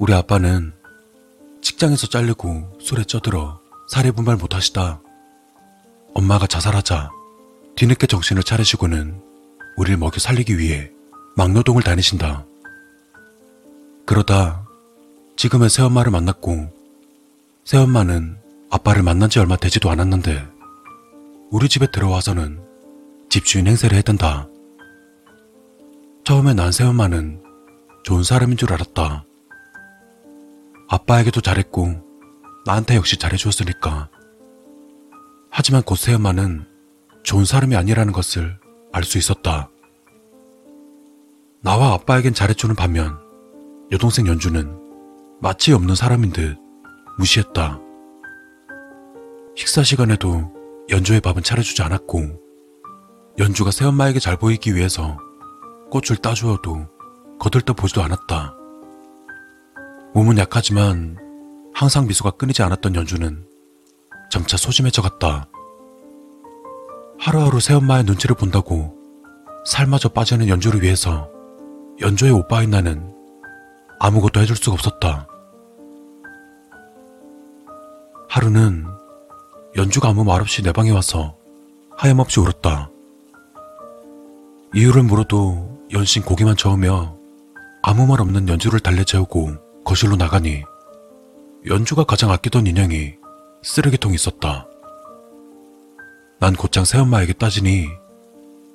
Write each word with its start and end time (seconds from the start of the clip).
우리 0.00 0.14
아빠는 0.14 0.72
직장에서 1.60 2.06
잘리고 2.06 2.72
술에 2.80 3.04
쪄들어 3.04 3.60
사리 3.86 4.10
분별 4.10 4.36
못 4.36 4.54
하시다. 4.54 5.02
엄마가 6.14 6.46
자살하자 6.46 7.10
뒤늦게 7.76 8.06
정신을 8.06 8.42
차리시고는 8.42 9.20
우리를 9.76 9.98
먹여 9.98 10.18
살리기 10.18 10.58
위해 10.58 10.90
막노동을 11.36 11.82
다니신다. 11.82 12.46
그러다 14.06 14.66
지금의 15.36 15.68
새엄마를 15.68 16.10
만났고 16.10 16.70
새엄마는 17.66 18.38
아빠를 18.70 19.02
만난 19.02 19.28
지 19.28 19.38
얼마 19.38 19.56
되지도 19.56 19.90
않았는데 19.90 20.48
우리 21.50 21.68
집에 21.68 21.86
들어와서는 21.92 22.58
집주인 23.28 23.66
행세를 23.66 23.98
했단다. 23.98 24.48
처음에 26.24 26.54
난 26.54 26.72
새엄마는 26.72 27.42
좋은 28.02 28.22
사람인 28.22 28.56
줄 28.56 28.72
알았다. 28.72 29.26
아빠에게도 30.92 31.40
잘했고 31.40 32.02
나한테 32.66 32.96
역시 32.96 33.16
잘해주었으니까. 33.16 34.10
하지만 35.48 35.82
곧 35.82 35.94
새엄마는 35.94 36.66
좋은 37.22 37.44
사람이 37.44 37.76
아니라는 37.76 38.12
것을 38.12 38.58
알 38.92 39.04
수 39.04 39.16
있었다. 39.16 39.70
나와 41.62 41.92
아빠에겐 41.92 42.34
잘해주는 42.34 42.74
반면 42.74 43.20
여동생 43.92 44.26
연주는 44.26 44.76
마치 45.40 45.72
없는 45.72 45.94
사람인 45.94 46.32
듯 46.32 46.58
무시했다. 47.18 47.78
식사 49.54 49.84
시간에도 49.84 50.52
연주의 50.90 51.20
밥은 51.20 51.44
차려주지 51.44 51.82
않았고 51.82 52.18
연주가 53.38 53.70
새엄마에게 53.70 54.18
잘 54.18 54.36
보이기 54.36 54.74
위해서 54.74 55.18
꽃을 55.90 56.16
따주어도 56.20 56.88
거들떠 57.38 57.74
보지도 57.74 58.02
않았다. 58.02 58.59
몸은 60.12 60.38
약하지만 60.38 61.16
항상 61.72 62.06
미소가 62.06 62.32
끊이지 62.32 62.62
않았던 62.62 62.96
연주는 62.96 63.46
점차 64.30 64.56
소심해져 64.56 65.02
갔다. 65.02 65.46
하루하루 67.18 67.60
새엄마의 67.60 68.04
눈치를 68.04 68.34
본다고 68.34 68.96
살마저 69.64 70.08
빠지는 70.08 70.48
연주를 70.48 70.82
위해서 70.82 71.30
연주의 72.00 72.32
오빠인 72.32 72.70
나는 72.70 73.14
아무것도 74.00 74.40
해줄 74.40 74.56
수가 74.56 74.72
없었다. 74.72 75.28
하루는 78.28 78.86
연주가 79.76 80.08
아무 80.08 80.24
말 80.24 80.40
없이 80.40 80.62
내 80.62 80.72
방에 80.72 80.90
와서 80.90 81.36
하염없이 81.96 82.40
울었다. 82.40 82.90
이유를 84.74 85.02
물어도 85.04 85.86
연신 85.92 86.22
고기만 86.22 86.56
저으며 86.56 87.16
아무 87.82 88.06
말 88.06 88.20
없는 88.20 88.48
연주를 88.48 88.80
달래재우고 88.80 89.69
거실로 89.84 90.16
나가니 90.16 90.62
연주가 91.66 92.04
가장 92.04 92.30
아끼던 92.30 92.66
인형이 92.66 93.14
쓰레기통에 93.62 94.14
있었다. 94.14 94.66
난 96.38 96.54
곧장 96.54 96.84
새엄마에게 96.84 97.34
따지니 97.34 97.86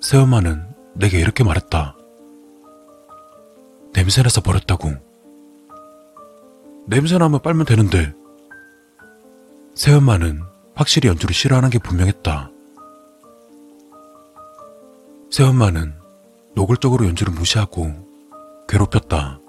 새엄마는 0.01 0.67
내게 0.93 1.19
이렇게 1.19 1.43
말했다. 1.43 1.95
냄새나서 3.93 4.41
버렸다고. 4.41 4.91
냄새나면 6.87 7.41
빨면 7.41 7.65
되는데. 7.65 8.13
새엄마는 9.73 10.41
확실히 10.75 11.09
연주를 11.09 11.33
싫어하는 11.33 11.69
게 11.69 11.79
분명했다. 11.79 12.51
새엄마는 15.31 15.93
노골적으로 16.53 17.05
연주를 17.07 17.33
무시하고 17.33 17.91
괴롭혔다. 18.67 19.39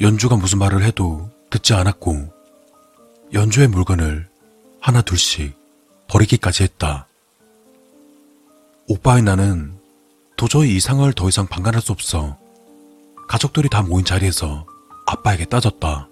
연주가 0.00 0.36
무슨 0.36 0.58
말을 0.58 0.84
해도 0.84 1.28
듣지 1.50 1.74
않았고 1.74 2.32
연주의 3.32 3.66
물건을 3.68 4.28
하나 4.80 5.02
둘씩 5.02 5.56
버리기까지 6.08 6.62
했다. 6.62 7.06
오빠의 8.88 9.22
나는 9.22 9.76
도저히 10.36 10.76
이 10.76 10.80
상황을 10.80 11.12
더 11.12 11.28
이상 11.28 11.46
방관할 11.46 11.82
수 11.82 11.92
없어 11.92 12.38
가족들이 13.28 13.68
다 13.68 13.82
모인 13.82 14.04
자리에서 14.04 14.64
아빠에게 15.06 15.44
따졌다. 15.46 16.08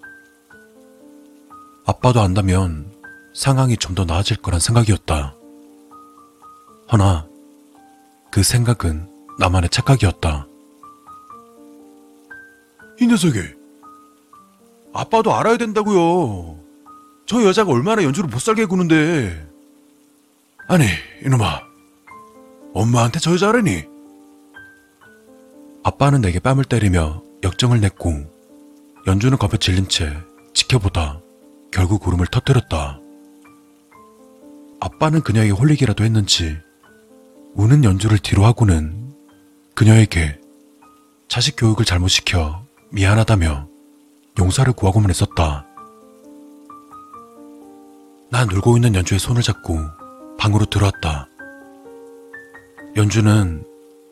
아빠도 1.85 2.21
안다면 2.21 2.93
상황이 3.33 3.77
좀 3.77 3.95
더 3.95 4.03
나아질 4.03 4.37
거란 4.37 4.59
생각이었다. 4.59 5.33
허나 6.91 7.25
그 8.31 8.43
생각은 8.43 9.09
나만의 9.39 9.69
착각이었다. 9.69 10.45
이 12.99 13.07
녀석이 13.07 13.56
아빠도 14.97 15.35
알아야 15.35 15.57
된다고요. 15.57 16.57
저 17.27 17.43
여자가 17.43 17.71
얼마나 17.71 18.03
연주를 18.03 18.29
못 18.29 18.39
살게 18.39 18.65
구는데. 18.65 19.47
아니 20.67 20.85
이놈아 21.23 21.61
엄마한테 22.73 23.19
저 23.19 23.33
여자라니. 23.33 23.83
아빠는 25.83 26.21
내게 26.21 26.39
뺨을 26.39 26.65
때리며 26.65 27.21
역정을 27.43 27.79
냈고 27.79 28.11
연주는 29.05 29.37
겁에 29.37 29.57
질린 29.59 29.87
채 29.87 30.17
지켜보다 30.55 31.21
결국 31.71 32.07
울음을 32.07 32.25
터뜨렸다. 32.25 32.99
아빠는 34.79 35.21
그녀에게 35.21 35.51
홀리기라도 35.51 36.03
했는지 36.05 36.57
우는 37.53 37.83
연주를 37.83 38.17
뒤로 38.17 38.45
하고는 38.45 39.13
그녀에게 39.75 40.39
자식 41.27 41.55
교육을 41.55 41.85
잘못 41.85 42.07
시켜 42.07 42.65
미안하다며 42.89 43.76
용서를 44.37 44.73
구하고만 44.73 45.09
했었다. 45.09 45.65
난 48.29 48.51
울고 48.51 48.77
있는 48.77 48.93
연주의 48.95 49.19
손을 49.19 49.41
잡고 49.41 49.79
방으로 50.37 50.65
들어왔다. 50.65 51.27
연주는 52.95 53.63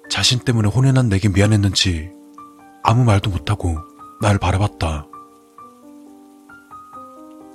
자신 0.10 0.40
때문에 0.40 0.70
혼인한 0.70 1.10
내게 1.10 1.30
미안했는지 1.30 2.12
아무 2.84 3.04
말도 3.04 3.30
못하고 3.30 3.78
날 4.22 4.38
바라봤다. 4.38 5.08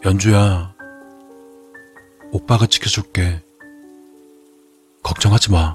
연주야, 0.04 0.74
오빠가 2.32 2.66
지켜줄게. 2.66 3.42
걱정하지 5.02 5.50
마. 5.52 5.74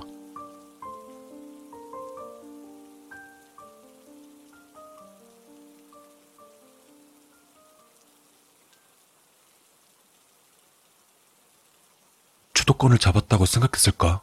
주도권을 12.86 12.98
잡았다고 12.98 13.46
생각했을까? 13.46 14.22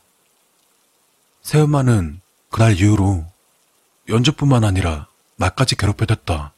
새엄마는 1.43 2.21
그날 2.50 2.78
이후로 2.78 3.25
연주뿐만 4.09 4.65
아니라 4.65 5.06
나까지 5.37 5.77
괴롭혀댔다. 5.77 6.53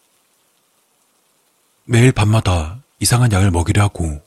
매일 1.85 2.13
밤마다 2.13 2.79
이상한 3.01 3.33
약을 3.33 3.51
먹이려 3.51 3.83
하고 3.83 4.23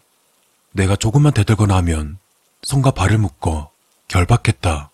내가 0.72 0.96
조금만 0.96 1.34
대들거나 1.34 1.76
하면 1.78 2.18
손과 2.64 2.92
발을 2.92 3.18
묶어 3.18 3.72
결박했다. 4.08 4.90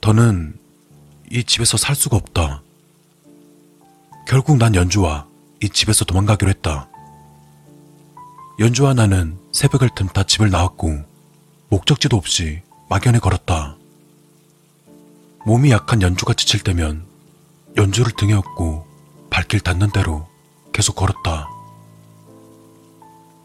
더는 0.00 0.58
이 1.30 1.44
집에서 1.44 1.76
살 1.76 1.94
수가 1.94 2.16
없다. 2.16 2.62
결국 4.26 4.58
난 4.58 4.74
연주와 4.74 5.26
이 5.62 5.68
집에서 5.68 6.04
도망가기로 6.04 6.50
했다. 6.50 6.88
연주와 8.58 8.94
나는 8.94 9.38
새벽을 9.52 9.90
틈타 9.96 10.24
집을 10.24 10.50
나왔고 10.50 11.02
목적지도 11.70 12.16
없이 12.16 12.62
막연히 12.88 13.18
걸었다. 13.18 13.76
몸이 15.44 15.70
약한 15.70 16.00
연주가 16.02 16.34
지칠 16.34 16.60
때면 16.62 17.04
연주를 17.76 18.12
등에 18.16 18.32
업고 18.32 18.86
발길 19.30 19.60
닿는 19.60 19.90
대로 19.90 20.28
계속 20.72 20.94
걸었다. 20.94 21.48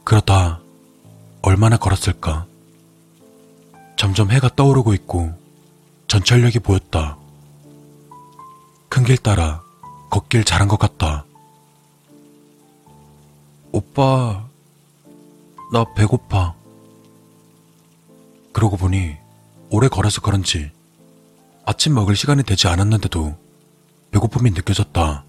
그러다 0.04 0.62
얼마나 1.42 1.78
걸었을까? 1.78 2.46
점점 3.98 4.32
해가 4.32 4.50
떠오르고 4.56 4.94
있고 4.94 5.34
전철역이 6.08 6.60
보였다. 6.60 7.18
큰 8.90 9.04
길 9.04 9.18
따라 9.18 9.62
걷길 10.10 10.44
잘한 10.44 10.68
것 10.68 10.78
같다. 10.80 11.26
오빠, 13.72 14.49
나 15.72 15.86
배고파. 15.94 16.56
그러고 18.52 18.76
보니 18.76 19.16
오래 19.70 19.88
걸어서 19.88 20.20
그런지 20.20 20.72
아침 21.64 21.94
먹을 21.94 22.16
시간이 22.16 22.42
되지 22.42 22.68
않았는데도 22.68 23.38
배고픔이 24.10 24.50
느껴졌다. 24.50 25.24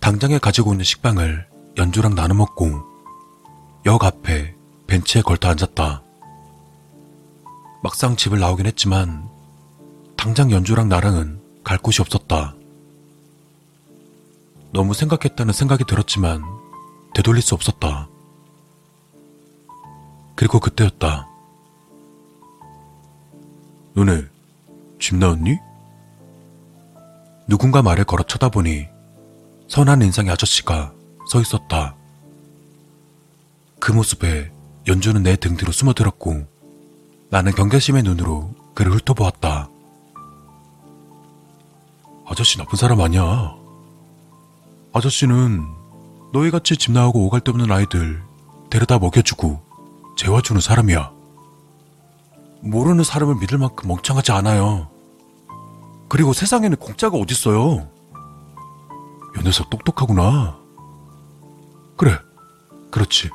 당장에 0.00 0.38
가지고 0.38 0.72
있는 0.72 0.84
식빵을 0.84 1.48
연주랑 1.78 2.16
나눠 2.16 2.36
먹고 2.36 2.82
역 3.86 4.02
앞에 4.02 4.56
벤치에 4.88 5.22
걸터 5.22 5.48
앉았다. 5.48 6.02
막상 7.84 8.16
집을 8.16 8.40
나오긴 8.40 8.66
했지만 8.66 9.28
당장 10.16 10.50
연주랑 10.50 10.88
나랑은 10.88 11.40
갈 11.62 11.78
곳이 11.78 12.02
없었다. 12.02 12.56
너무 14.72 14.94
생각했다는 14.94 15.52
생각이 15.52 15.84
들었지만 15.84 16.42
되돌릴 17.14 17.40
수 17.40 17.54
없었다. 17.54 18.08
그리고 20.34 20.58
그때였다. 20.60 21.28
너네 23.94 24.22
집 25.00 25.16
나왔니? 25.16 25.58
누군가 27.48 27.82
말을 27.82 28.04
걸어 28.04 28.24
쳐다보니 28.24 28.86
선한 29.68 30.02
인상의 30.02 30.32
아저씨가 30.32 30.92
서 31.28 31.40
있었다. 31.40 31.94
그 33.80 33.92
모습에 33.92 34.50
연주는 34.86 35.22
내 35.22 35.36
등 35.36 35.56
뒤로 35.56 35.72
숨어들었고 35.72 36.46
나는 37.30 37.52
경계심의 37.52 38.02
눈으로 38.02 38.50
그를 38.74 38.92
훑어보았다. 38.92 39.68
아저씨 42.26 42.58
나쁜 42.58 42.76
사람 42.76 43.00
아니야. 43.00 43.54
아저씨는 44.92 45.62
너희같이 46.32 46.76
집 46.76 46.92
나오고 46.92 47.26
오갈 47.26 47.40
데 47.40 47.50
없는 47.50 47.70
아이들 47.70 48.22
데려다 48.70 48.98
먹여주고 48.98 49.60
재워주는 50.16 50.60
사람이야. 50.60 51.12
모르는 52.62 53.04
사람을 53.04 53.36
믿을 53.36 53.58
만큼 53.58 53.88
멍청하지 53.88 54.32
않아요. 54.32 54.88
그리고 56.08 56.32
세상에는 56.32 56.76
공짜가 56.76 57.16
어딨어요. 57.16 57.76
요 57.76 57.90
녀석 59.42 59.68
똑똑하구나. 59.70 60.58
그래, 61.96 62.16
그렇지. 62.90 63.30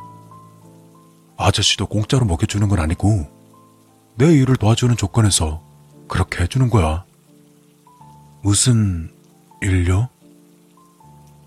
아저씨도 1.37 1.87
공짜로 1.87 2.25
먹여주는 2.25 2.67
건 2.67 2.79
아니고 2.79 3.27
내 4.15 4.33
일을 4.33 4.55
도와주는 4.55 4.95
조건에서 4.97 5.61
그렇게 6.07 6.43
해주는 6.43 6.69
거야. 6.69 7.05
무슨 8.41 9.11
일요? 9.61 10.09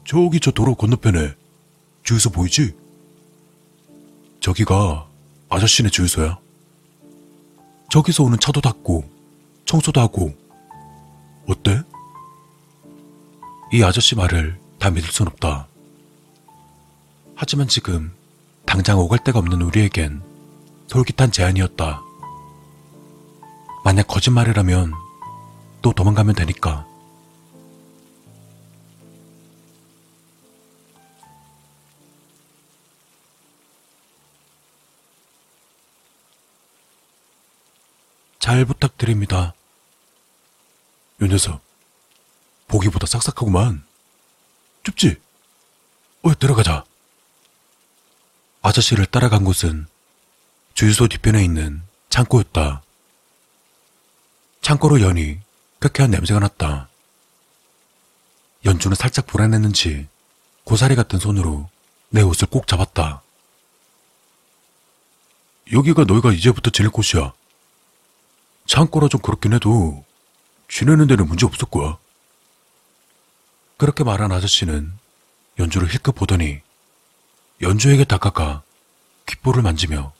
저기 0.04 0.40
저 0.40 0.50
도로 0.50 0.74
건너편에 0.74 1.34
주유소 2.02 2.30
보이지? 2.30 2.74
저기가 4.40 5.06
아저씨네 5.52 5.90
주유소야. 5.90 6.38
저기서 7.90 8.24
오는 8.24 8.38
차도 8.40 8.62
닦고 8.62 9.04
청소도 9.66 10.00
하고 10.00 10.32
어때? 11.46 11.82
이 13.70 13.82
아저씨 13.82 14.14
말을 14.14 14.58
다 14.78 14.88
믿을 14.88 15.10
순 15.12 15.26
없다. 15.28 15.66
하지만 17.34 17.68
지금 17.68 18.14
당장 18.64 18.98
오갈 18.98 19.18
데가 19.22 19.40
없는 19.40 19.60
우리에겐 19.60 20.22
솔깃한 20.86 21.32
제안이었다. 21.32 22.02
만약 23.84 24.06
거짓말이라면 24.06 24.94
또 25.82 25.92
도망가면 25.92 26.34
되니까. 26.34 26.86
잘 38.42 38.64
부탁드립니다. 38.64 39.54
요 41.20 41.26
녀석, 41.28 41.62
보기보다 42.66 43.06
싹싹하구만. 43.06 43.86
춥지? 44.82 45.14
어, 46.22 46.34
들어가자. 46.36 46.84
아저씨를 48.62 49.06
따라간 49.06 49.44
곳은 49.44 49.86
주유소 50.74 51.06
뒤편에 51.06 51.44
있는 51.44 51.82
창고였다. 52.10 52.82
창고로 54.60 55.02
연이 55.02 55.38
쾌쾌한 55.80 56.10
냄새가 56.10 56.40
났다. 56.40 56.88
연주는 58.64 58.96
살짝 58.96 59.28
불안했는지 59.28 60.08
고사리 60.64 60.96
같은 60.96 61.20
손으로 61.20 61.70
내 62.08 62.22
옷을 62.22 62.48
꼭 62.48 62.66
잡았다. 62.66 63.22
여기가 65.72 66.02
너희가 66.02 66.32
이제부터 66.32 66.70
지낼 66.70 66.90
곳이야. 66.90 67.34
창고라 68.72 69.08
좀 69.08 69.20
그렇긴 69.20 69.52
해도 69.52 70.02
지내는 70.66 71.06
데는 71.06 71.28
문제 71.28 71.44
없을 71.44 71.68
거야. 71.68 71.98
그렇게 73.76 74.02
말한 74.02 74.32
아저씨는 74.32 74.90
연주를 75.58 75.92
힐끗 75.92 76.14
보더니 76.14 76.62
연주에게 77.60 78.04
다가가 78.04 78.62
귓볼을 79.26 79.62
만지며 79.62 80.14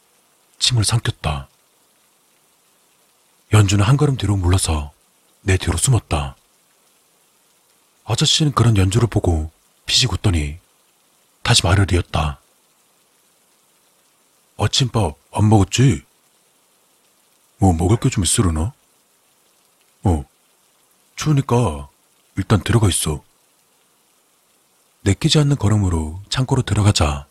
침을 0.58 0.84
삼켰다. 0.84 1.48
연주는 3.54 3.82
한 3.82 3.96
걸음 3.96 4.18
뒤로 4.18 4.36
물러서 4.36 4.92
내 5.40 5.56
뒤로 5.56 5.78
숨었다. 5.78 6.36
아저씨는 8.04 8.52
그런 8.52 8.76
연주를 8.76 9.08
보고 9.08 9.50
피식 9.86 10.12
웃더니 10.12 10.58
다시 11.42 11.64
말을 11.64 11.86
이었다. 11.90 12.38
아침밥 14.58 15.16
안 15.32 15.48
먹었지? 15.48 16.04
뭐 17.62 17.72
먹을 17.72 17.96
게 17.98 18.08
좀 18.10 18.24
있으려나? 18.24 18.72
어, 20.02 20.24
추우니까 21.14 21.88
일단 22.36 22.60
들어가 22.60 22.88
있어. 22.88 23.22
내키지 25.02 25.38
않는 25.38 25.54
걸음으로 25.56 26.20
창고로 26.28 26.62
들어가자 26.62 27.26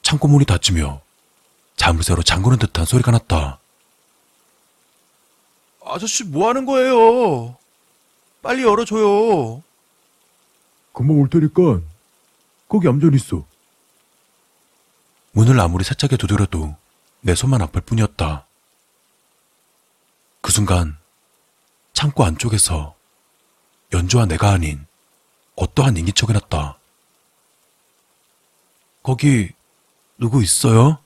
창고 0.00 0.28
문이 0.28 0.46
닫히며 0.46 1.02
자물쇠로 1.76 2.22
잠그는 2.22 2.58
듯한 2.58 2.86
소리가 2.86 3.10
났다. 3.10 3.58
아저씨 5.84 6.24
뭐 6.24 6.48
하는 6.48 6.64
거예요? 6.64 7.54
빨리 8.40 8.62
열어줘요. 8.62 9.62
금방 10.94 11.20
올 11.20 11.28
테니까 11.28 11.80
거기 12.66 12.86
얌전히 12.86 13.16
있어. 13.16 13.44
문을 15.32 15.60
아무리 15.60 15.84
세차게 15.84 16.16
두드려도 16.16 16.74
내 17.20 17.34
손만 17.34 17.60
아플 17.60 17.82
뿐이었다. 17.82 18.46
그 20.40 20.52
순간 20.52 20.96
창고 21.92 22.24
안쪽에서 22.24 22.94
연주와 23.92 24.26
내가 24.26 24.50
아닌 24.50 24.86
어떠한 25.56 25.96
인기척이 25.96 26.32
났다. 26.32 26.78
거기 29.02 29.50
누구 30.18 30.42
있어요? 30.42 30.98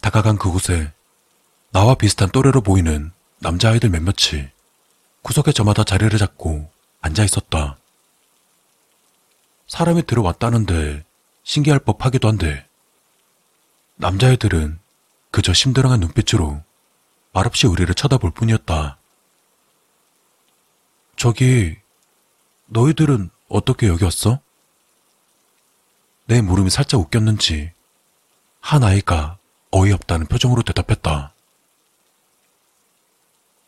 다가간 0.00 0.36
그곳에 0.36 0.92
나와 1.70 1.94
비슷한 1.94 2.30
또래로 2.30 2.60
보이는 2.60 3.12
남자아이들 3.38 3.90
몇몇이 3.90 4.48
구석에 5.22 5.52
저마다 5.52 5.84
자리를 5.84 6.16
잡고 6.18 6.70
앉아 7.00 7.24
있었다. 7.24 7.78
사람이 9.66 10.06
들어왔다는데 10.06 11.04
신기할 11.42 11.80
법하기도 11.80 12.28
한데 12.28 12.66
남자애들은 13.96 14.78
그저 15.30 15.52
심드렁한 15.52 16.00
눈빛으로 16.00 16.62
말없이 17.34 17.66
우리를 17.66 17.92
쳐다볼 17.92 18.30
뿐이었다. 18.30 18.96
저기 21.16 21.76
너희들은 22.66 23.28
어떻게 23.48 23.88
여기 23.88 24.04
왔어? 24.04 24.38
내 26.26 26.40
물음이 26.40 26.70
살짝 26.70 27.00
웃겼는지 27.00 27.72
한 28.60 28.84
아이가 28.84 29.36
어이없다는 29.72 30.26
표정으로 30.26 30.62
대답했다. 30.62 31.34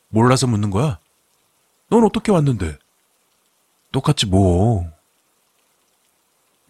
몰라서 0.08 0.46
묻는 0.46 0.70
거야? 0.70 1.00
넌 1.88 2.04
어떻게 2.04 2.30
왔는데? 2.30 2.78
똑같지 3.90 4.26
뭐. 4.26 4.88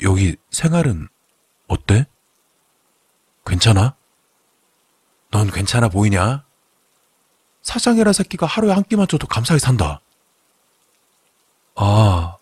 여기 0.00 0.36
생활은 0.50 1.08
어때? 1.68 2.06
괜찮아? 3.44 3.96
넌 5.30 5.50
괜찮아 5.50 5.88
보이냐? 5.88 6.45
사장이라 7.66 8.12
새끼가 8.12 8.46
하루에 8.46 8.72
한 8.72 8.84
끼만 8.84 9.08
줘도 9.08 9.26
감사히 9.26 9.58
산다. 9.58 10.00
아, 11.74 12.36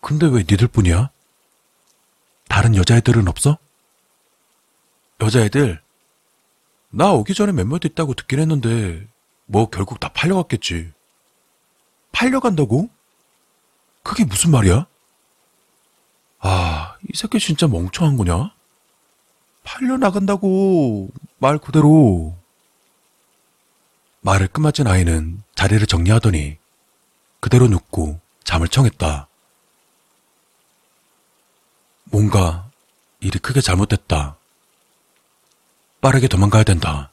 근데 0.00 0.26
왜 0.26 0.38
니들 0.38 0.66
뿐이야? 0.68 1.10
다른 2.48 2.74
여자애들은 2.74 3.28
없어? 3.28 3.58
여자애들? 5.20 5.82
나 6.88 7.12
오기 7.12 7.34
전에 7.34 7.52
몇몇 7.52 7.84
있다고 7.84 8.14
듣긴 8.14 8.40
했는데 8.40 9.06
뭐 9.44 9.68
결국 9.68 10.00
다 10.00 10.08
팔려갔겠지. 10.08 10.90
팔려간다고? 12.12 12.88
그게 14.02 14.24
무슨 14.24 14.52
말이야? 14.52 14.86
아, 16.38 16.96
이 17.02 17.14
새끼 17.14 17.38
진짜 17.38 17.68
멍청한 17.68 18.16
거냐? 18.16 18.54
팔려나간다고 19.64 21.10
말 21.38 21.58
그대로. 21.58 22.34
말을 24.26 24.48
끝마친 24.48 24.88
아이는 24.88 25.40
자리를 25.54 25.86
정리하더니 25.86 26.58
그대로 27.38 27.68
눕고 27.68 28.20
잠을 28.42 28.66
청했다. 28.66 29.28
뭔가 32.10 32.68
일이 33.20 33.38
크게 33.38 33.60
잘못됐다. 33.60 34.36
빠르게 36.00 36.26
도망가야 36.26 36.64
된다. 36.64 37.12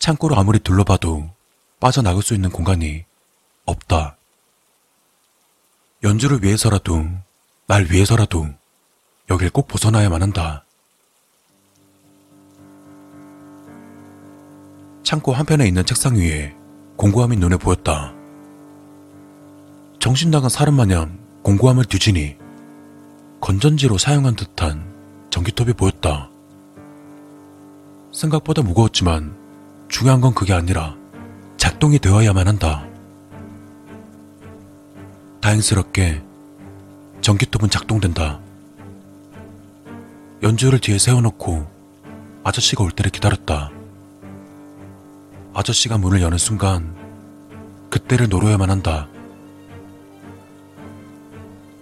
창고로 0.00 0.36
아무리 0.36 0.58
둘러봐도 0.58 1.30
빠져나갈 1.78 2.24
수 2.24 2.34
있는 2.34 2.50
공간이 2.50 3.04
없다. 3.66 4.16
연주를 6.02 6.42
위해서라도, 6.42 7.06
날 7.68 7.86
위해서라도 7.88 8.48
여길 9.30 9.50
꼭 9.50 9.68
벗어나야만 9.68 10.22
한다. 10.22 10.65
창고 15.06 15.32
한편에 15.32 15.68
있는 15.68 15.86
책상 15.86 16.16
위에 16.16 16.52
공고함이 16.96 17.36
눈에 17.36 17.58
보였다. 17.58 18.12
정신 20.00 20.32
나간 20.32 20.50
사람 20.50 20.74
마냥 20.74 21.20
공고함을 21.42 21.84
뒤지니 21.84 22.34
건전지로 23.40 23.98
사용한 23.98 24.34
듯한 24.34 24.84
전기톱이 25.30 25.74
보였다. 25.74 26.28
생각보다 28.12 28.62
무거웠지만 28.62 29.36
중요한 29.86 30.20
건 30.20 30.34
그게 30.34 30.52
아니라 30.52 30.96
작동이 31.56 32.00
되어야만 32.00 32.48
한다. 32.48 32.84
다행스럽게 35.40 36.20
전기톱은 37.20 37.70
작동된다. 37.70 38.40
연주를 40.42 40.80
뒤에 40.80 40.98
세워놓고 40.98 41.64
아저씨가 42.42 42.82
올 42.82 42.90
때를 42.90 43.12
기다렸다. 43.12 43.75
아저씨가 45.56 45.96
문을 45.96 46.20
여는 46.20 46.36
순간 46.36 46.94
그때를 47.88 48.28
노려야만 48.28 48.68
한다. 48.68 49.08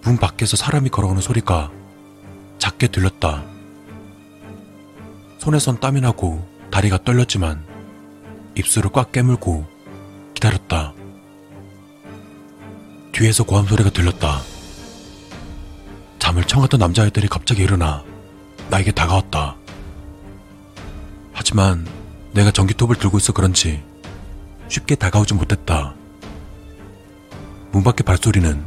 문 0.04 0.16
밖에서 0.16 0.56
사람이 0.56 0.90
걸어오는 0.90 1.20
소리가 1.20 1.72
작게 2.58 2.86
들렸다. 2.86 3.42
손에선 5.38 5.80
땀이 5.80 6.00
나고 6.02 6.46
다리가 6.70 7.02
떨렸지만 7.02 7.64
입술을 8.54 8.92
꽉 8.92 9.10
깨물고 9.10 9.66
기다렸다. 10.34 10.94
뒤에서 13.10 13.42
고함 13.42 13.66
소리가 13.66 13.90
들렸다. 13.90 14.40
잠을 16.20 16.44
청하던 16.44 16.78
남자아이들이 16.78 17.26
갑자기 17.26 17.64
일어나 17.64 18.04
나에게 18.70 18.92
다가왔다. 18.92 19.56
하지만 21.32 21.84
내가 22.34 22.50
전기톱을 22.50 22.96
들고 22.96 23.18
있어 23.18 23.32
그런지 23.32 23.82
쉽게 24.68 24.96
다가오지 24.96 25.34
못했다. 25.34 25.94
문 27.70 27.84
밖의 27.84 28.04
발소리는 28.04 28.64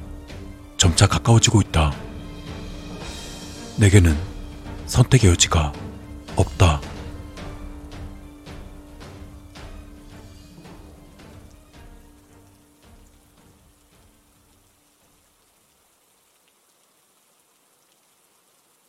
점차 0.77 1.05
가까워지고 1.05 1.61
있다. 1.61 1.93
내게는 3.77 4.17
선택의 4.85 5.31
여지가 5.31 5.73
없다. 6.37 6.79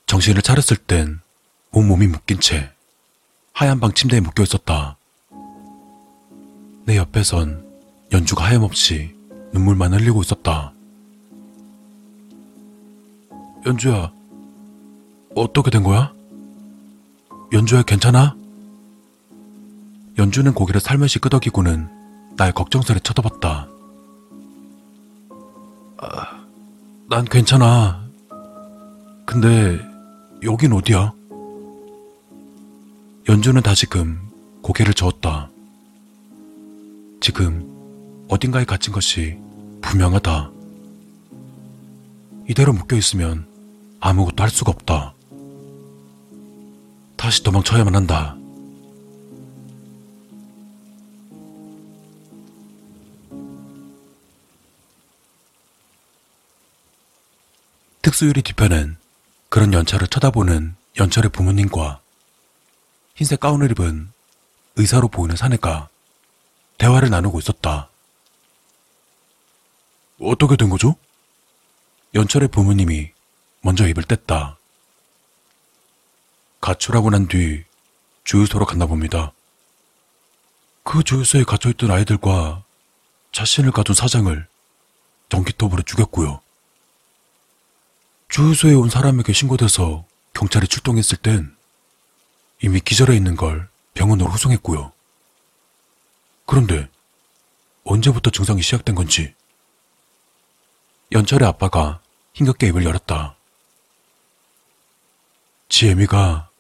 정신을 0.07 0.43
차렸을 0.43 0.77
땐 0.77 1.21
온몸이 1.73 2.07
묶인 2.07 2.39
채 2.39 2.78
하얀 3.59 3.81
방 3.81 3.93
침대에 3.93 4.21
묶여 4.21 4.45
있었다. 4.45 4.97
내 6.85 6.97
옆에선 6.97 7.67
연주가 8.13 8.45
하염없이 8.45 9.13
눈물만 9.53 9.93
흘리고 9.95 10.23
있었다. 10.23 10.73
연주야, 13.67 14.13
어떻게 15.35 15.73
된 15.73 15.83
거야? 15.83 16.13
연주야, 17.53 17.83
괜찮아? 17.83 18.37
연주는 20.19 20.55
고개를 20.55 20.81
살며시 20.81 21.19
끄덕이고는 21.19 22.37
날 22.37 22.53
걱정스레 22.53 23.01
쳐다봤다. 23.01 23.67
아, 25.97 26.47
난 27.11 27.25
괜찮아. 27.25 28.07
근데 29.27 29.85
여긴 30.45 30.75
어디야? 30.75 31.18
연주는 33.29 33.61
다시금 33.61 34.19
고개를 34.63 34.95
저었다. 34.95 35.51
지금 37.21 38.25
어딘가에 38.31 38.65
갇힌 38.65 38.91
것이 38.91 39.37
분명하다. 39.83 40.51
이대로 42.49 42.73
묶여 42.73 42.97
있으면 42.97 43.47
아무것도 44.01 44.43
할 44.43 44.49
수가 44.49 44.71
없다. 44.71 45.13
다시 47.19 47.43
도망쳐야만 47.43 47.95
한다. 47.95 48.35
특수유리 58.01 58.41
뒤편엔 58.41 58.97
그런 59.51 59.75
연철을 59.75 60.09
쳐다보는 60.09 60.77
연철의 60.99 61.31
부모님과 61.31 62.01
흰색 63.19 63.41
가운을 63.41 63.73
입은 63.73 64.13
의사로 64.77 65.09
보이는 65.09 65.35
사내가 65.35 65.89
대화를 66.79 67.11
나누고 67.11 67.41
있었다. 67.41 67.91
어떻게 70.21 70.55
된 70.55 70.71
거죠? 70.71 70.95
연철의 72.15 72.47
부모님이 72.49 73.11
먼저 73.61 73.89
입을 73.89 74.05
뗐다. 74.05 74.55
가출하고 76.61 77.11
난 77.11 77.27
뒤 77.27 77.65
주유소로 78.23 78.67
갔나 78.67 78.87
봅니다. 78.87 79.33
그 80.85 81.03
주유소에 81.03 81.43
갇혀있던 81.43 81.91
아이들과 81.91 82.63
자신을 83.33 83.73
가둔 83.73 83.97
사장을 83.97 84.47
전기톱으로 85.29 85.83
죽였고요. 85.83 86.41
주유소에 88.29 88.75
온 88.75 88.91
사람에게 88.91 89.33
신고돼서 89.33 90.05
경찰이 90.35 90.69
출동했을 90.69 91.19
땐 91.19 91.58
이미 92.63 92.81
기절해 92.81 93.17
있는 93.17 93.37
걸 93.37 93.69
병원으로 93.95 94.31
후송했고요. 94.31 94.93
그런데 96.47 96.89
언제부터 97.85 98.31
증상이 98.31 98.63
시작된 98.63 98.95
건지 98.95 99.35
연철의 101.13 101.49
아빠가 101.49 102.01
힘겹게 102.35 102.69
입을 102.69 102.85
열었다. 102.85 103.37
지혜미가 105.69 106.51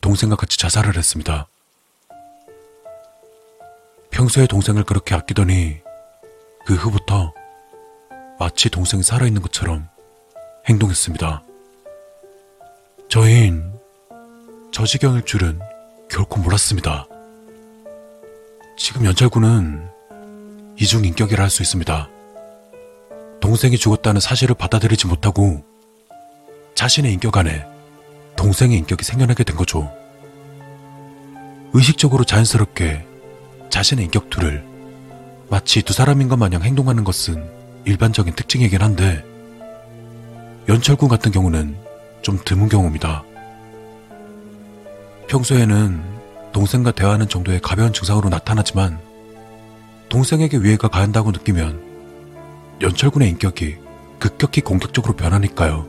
동생과 0.00 0.36
같이 0.36 0.58
자살을 0.58 0.96
했습니다. 0.96 1.48
평소에 4.10 4.46
동생을 4.46 4.84
그렇게 4.84 5.14
아끼더니 5.14 5.80
그 6.66 6.74
후부터 6.74 7.32
마치 8.38 8.68
동생이 8.68 9.02
살아있는 9.02 9.42
것처럼 9.42 9.88
행동했습니다. 10.68 11.42
저흰 13.08 13.77
저 14.78 14.86
지경일 14.86 15.22
줄은 15.22 15.58
결코 16.08 16.40
몰랐습니다. 16.40 17.08
지금 18.76 19.04
연철군은 19.06 19.88
이중인격이라 20.78 21.42
할 21.42 21.50
수 21.50 21.62
있습니다. 21.62 22.08
동생이 23.40 23.76
죽었다는 23.76 24.20
사실을 24.20 24.54
받아들이지 24.54 25.08
못하고 25.08 25.64
자신의 26.76 27.12
인격 27.12 27.36
안에 27.38 27.66
동생의 28.36 28.78
인격이 28.78 29.04
생겨나게 29.04 29.42
된 29.42 29.56
거죠. 29.56 29.92
의식적으로 31.72 32.22
자연스럽게 32.22 33.04
자신의 33.70 34.04
인격투를 34.04 34.64
마치 35.50 35.82
두 35.82 35.92
사람인 35.92 36.28
것 36.28 36.36
마냥 36.36 36.62
행동하는 36.62 37.02
것은 37.02 37.50
일반적인 37.84 38.32
특징이긴 38.36 38.80
한데 38.80 39.24
연철군 40.68 41.08
같은 41.08 41.32
경우는 41.32 41.76
좀 42.22 42.38
드문 42.44 42.68
경우입니다. 42.68 43.24
평소에는 45.28 46.02
동생과 46.52 46.92
대화하는 46.92 47.28
정도의 47.28 47.60
가벼운 47.60 47.92
증상으로 47.92 48.30
나타나지만 48.30 48.98
동생에게 50.08 50.58
위해가 50.58 50.88
가한다고 50.88 51.30
느끼면 51.30 52.78
연철군의 52.80 53.28
인격이 53.30 53.76
급격히 54.18 54.62
공격적으로 54.62 55.14
변하니까요. 55.14 55.86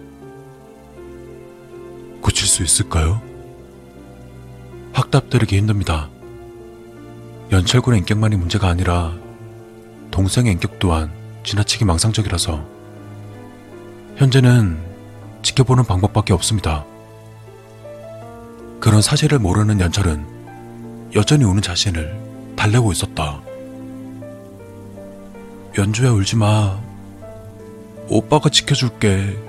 고칠 2.22 2.48
수 2.48 2.64
있을까요? 2.64 3.22
확답드리기 4.92 5.58
힘듭니다. 5.58 6.10
연철군의 7.52 8.00
인격만이 8.02 8.36
문제가 8.36 8.68
아니라 8.68 9.16
동생의 10.12 10.52
인격 10.54 10.80
또한 10.80 11.12
지나치게 11.46 11.86
망상적이라서 11.86 12.66
현재는 14.18 14.78
지켜보는 15.42 15.86
방법밖에 15.86 16.34
없습니다. 16.34 16.86
그런 18.80 19.02
사실을 19.02 19.40
모르는 19.40 19.80
연철은 19.80 20.26
여전히 21.16 21.44
우는 21.44 21.62
자신을 21.62 22.16
달래고 22.56 22.92
있었다. 22.92 23.42
연주야 25.78 26.12
울지 26.12 26.36
마. 26.38 26.80
오빠가 28.08 28.50
지켜줄게. 28.50 29.49